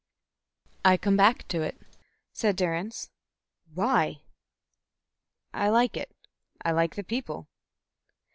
[0.83, 1.79] "I come back to it,"
[2.33, 3.11] said Durrance.
[3.75, 4.23] "Why?"
[5.53, 6.09] "I like it.
[6.65, 7.45] I like the people."